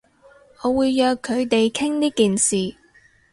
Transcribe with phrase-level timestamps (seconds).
[0.63, 2.75] 我會約佢哋傾呢件事